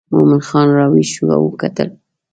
[0.13, 1.89] مومن خان راویښ شو او وکتل.